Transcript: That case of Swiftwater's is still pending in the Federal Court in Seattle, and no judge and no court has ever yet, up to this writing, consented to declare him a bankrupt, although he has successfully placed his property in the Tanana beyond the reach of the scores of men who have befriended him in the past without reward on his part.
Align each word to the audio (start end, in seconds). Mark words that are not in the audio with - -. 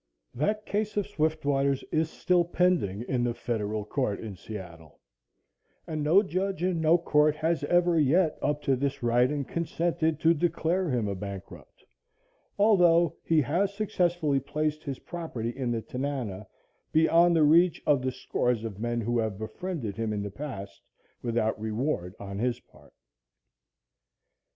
That 0.33 0.65
case 0.65 0.97
of 0.97 1.05
Swiftwater's 1.05 1.83
is 1.91 2.09
still 2.09 2.43
pending 2.43 3.03
in 3.03 3.23
the 3.23 3.35
Federal 3.35 3.85
Court 3.85 4.19
in 4.19 4.35
Seattle, 4.35 4.99
and 5.85 6.01
no 6.01 6.23
judge 6.23 6.63
and 6.63 6.81
no 6.81 6.97
court 6.97 7.35
has 7.35 7.63
ever 7.65 7.99
yet, 7.99 8.39
up 8.41 8.63
to 8.63 8.75
this 8.75 9.03
writing, 9.03 9.45
consented 9.45 10.19
to 10.19 10.33
declare 10.33 10.89
him 10.89 11.07
a 11.07 11.13
bankrupt, 11.13 11.85
although 12.57 13.15
he 13.23 13.41
has 13.41 13.75
successfully 13.75 14.39
placed 14.39 14.83
his 14.83 14.97
property 14.97 15.51
in 15.55 15.69
the 15.69 15.83
Tanana 15.83 16.47
beyond 16.91 17.35
the 17.35 17.43
reach 17.43 17.79
of 17.85 18.01
the 18.01 18.11
scores 18.11 18.63
of 18.63 18.79
men 18.79 19.01
who 19.01 19.19
have 19.19 19.37
befriended 19.37 19.97
him 19.97 20.13
in 20.13 20.23
the 20.23 20.31
past 20.31 20.81
without 21.21 21.61
reward 21.61 22.15
on 22.19 22.39
his 22.39 22.59
part. 22.59 22.95